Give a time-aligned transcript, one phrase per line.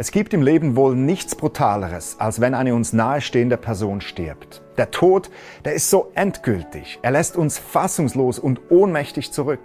[0.00, 4.62] Es gibt im Leben wohl nichts Brutaleres, als wenn eine uns nahestehende Person stirbt.
[4.76, 5.28] Der Tod,
[5.64, 7.00] der ist so endgültig.
[7.02, 9.58] Er lässt uns fassungslos und ohnmächtig zurück.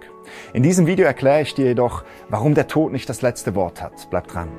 [0.52, 4.10] In diesem Video erkläre ich dir jedoch, warum der Tod nicht das letzte Wort hat.
[4.10, 4.50] Bleib dran.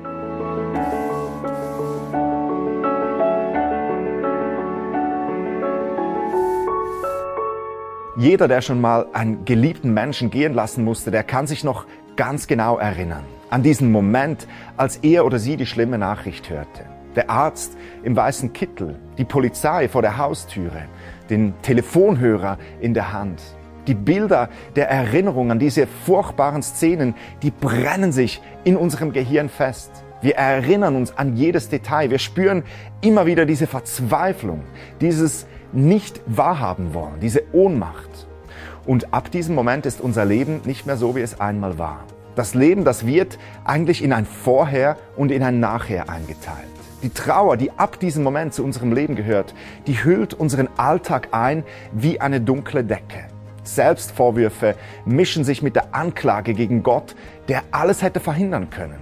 [8.15, 11.85] Jeder, der schon mal einen geliebten Menschen gehen lassen musste, der kann sich noch
[12.15, 16.85] ganz genau erinnern an diesen Moment, als er oder sie die schlimme Nachricht hörte.
[17.15, 20.83] Der Arzt im weißen Kittel, die Polizei vor der Haustüre,
[21.29, 23.41] den Telefonhörer in der Hand.
[23.87, 29.91] Die Bilder der Erinnerung an diese furchtbaren Szenen, die brennen sich in unserem Gehirn fest.
[30.21, 32.09] Wir erinnern uns an jedes Detail.
[32.09, 32.63] Wir spüren
[33.01, 34.63] immer wieder diese Verzweiflung,
[35.01, 38.27] dieses nicht wahrhaben wollen, diese Ohnmacht.
[38.85, 42.05] Und ab diesem Moment ist unser Leben nicht mehr so, wie es einmal war.
[42.35, 46.67] Das Leben, das wird eigentlich in ein Vorher und in ein Nachher eingeteilt.
[47.01, 49.53] Die Trauer, die ab diesem Moment zu unserem Leben gehört,
[49.87, 53.25] die hüllt unseren Alltag ein wie eine dunkle Decke.
[53.63, 57.15] Selbstvorwürfe mischen sich mit der Anklage gegen Gott,
[57.47, 58.99] der alles hätte verhindern können.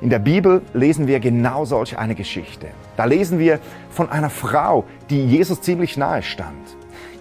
[0.00, 2.68] In der Bibel lesen wir genau solch eine Geschichte.
[2.96, 6.56] Da lesen wir von einer Frau, die Jesus ziemlich nahe stand.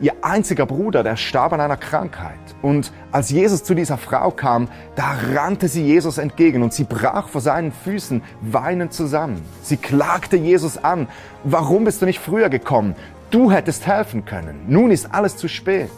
[0.02, 2.40] Ihr einziger Bruder, der starb an einer Krankheit.
[2.62, 7.28] Und als Jesus zu dieser Frau kam, da rannte sie Jesus entgegen und sie brach
[7.28, 9.42] vor seinen Füßen weinend zusammen.
[9.62, 11.10] Sie klagte Jesus an.
[11.44, 12.96] Warum bist du nicht früher gekommen?
[13.30, 14.66] Du hättest helfen können.
[14.70, 15.92] Nun ist alles zu spät.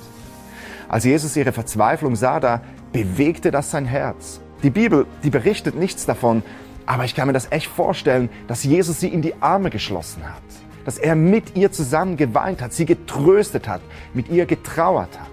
[0.90, 4.42] Als Jesus ihre Verzweiflung sah, da bewegte das sein Herz.
[4.64, 6.42] Die Bibel, die berichtet nichts davon,
[6.88, 10.42] aber ich kann mir das echt vorstellen, dass Jesus sie in die Arme geschlossen hat
[10.86, 13.82] dass er mit ihr zusammen geweint hat, sie getröstet hat,
[14.14, 15.30] mit ihr getrauert hat.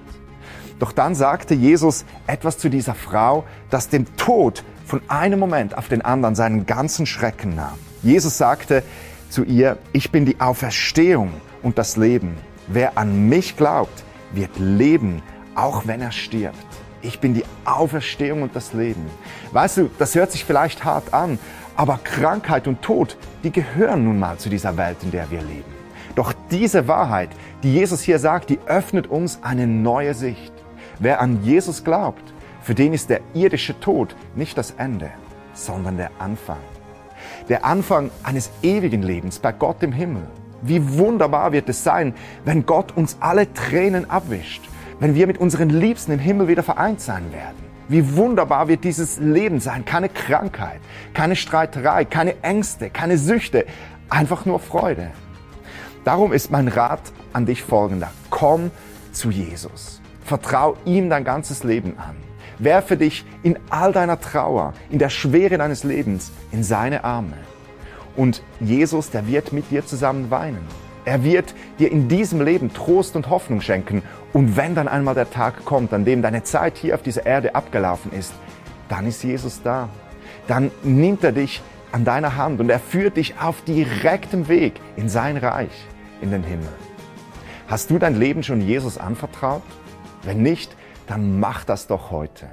[0.79, 5.89] Doch dann sagte Jesus etwas zu dieser Frau, das dem Tod von einem Moment auf
[5.89, 7.79] den anderen seinen ganzen Schrecken nahm.
[8.03, 8.83] Jesus sagte
[9.29, 12.37] zu ihr, ich bin die Auferstehung und das Leben.
[12.69, 15.23] Wer an mich glaubt, wird leben,
[15.55, 16.57] auch wenn er stirbt.
[17.01, 19.07] Ich bin die Auferstehung und das Leben.
[19.53, 21.39] Weißt du, das hört sich vielleicht hart an,
[21.77, 25.79] aber Krankheit und Tod, die gehören nun mal zu dieser Welt, in der wir leben.
[26.17, 27.31] Doch diese Wahrheit,
[27.63, 30.53] die Jesus hier sagt, die öffnet uns eine neue Sicht.
[30.99, 32.33] Wer an Jesus glaubt,
[32.63, 35.11] für den ist der irdische Tod nicht das Ende,
[35.55, 36.59] sondern der Anfang.
[37.49, 40.27] Der Anfang eines ewigen Lebens bei Gott im Himmel.
[40.63, 44.63] Wie wunderbar wird es sein, wenn Gott uns alle Tränen abwischt,
[45.01, 47.57] wenn wir mit unseren Liebsten im Himmel wieder vereint sein werden.
[47.89, 49.85] Wie wunderbar wird dieses Leben sein.
[49.85, 50.81] Keine Krankheit,
[51.15, 53.65] keine Streiterei, keine Ängste, keine Süchte,
[54.11, 55.11] einfach nur Freude.
[56.05, 57.01] Darum ist mein Rat
[57.33, 58.11] an dich folgender.
[58.31, 58.71] Komm
[59.13, 60.01] zu Jesus.
[60.25, 62.17] Vertrau ihm dein ganzes Leben an.
[62.59, 67.37] Werfe dich in all deiner Trauer, in der Schwere deines Lebens in seine Arme.
[68.17, 70.67] Und Jesus, der wird mit dir zusammen weinen.
[71.09, 74.03] Er wird dir in diesem Leben Trost und Hoffnung schenken.
[74.35, 77.55] Und wenn dann einmal der Tag kommt, an dem deine Zeit hier auf dieser Erde
[77.55, 78.35] abgelaufen ist,
[78.91, 79.89] dann ist Jesus da.
[80.49, 85.09] Dann nimmt er dich an deiner Hand und er führt dich auf direktem Weg in
[85.09, 85.87] sein Reich,
[86.21, 86.69] in den Himmel.
[87.69, 89.63] Hast du dein Leben schon Jesus anvertraut?
[90.25, 90.77] Wenn nicht,
[91.07, 92.51] dann mach das doch heute.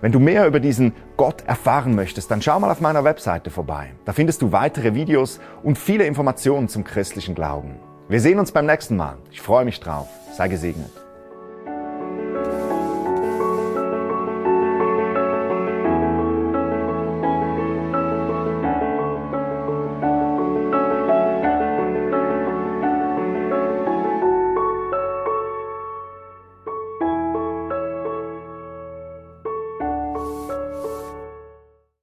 [0.00, 3.92] Wenn du mehr über diesen Gott erfahren möchtest, dann schau mal auf meiner Webseite vorbei.
[4.04, 7.76] Da findest du weitere Videos und viele Informationen zum christlichen Glauben.
[8.08, 9.16] Wir sehen uns beim nächsten Mal.
[9.30, 10.08] Ich freue mich drauf.
[10.36, 11.03] Sei gesegnet.